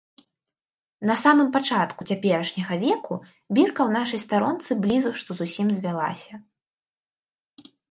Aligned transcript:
На 1.09 1.15
самым 1.23 1.51
пачатку 1.57 2.07
цяперашняга 2.09 2.75
веку 2.85 3.13
бірка 3.55 3.81
ў 3.87 3.91
нашай 3.99 4.19
старонцы 4.25 4.71
блізу 4.89 5.11
што 5.23 5.29
зусім 5.43 5.67
звялася. 5.79 6.33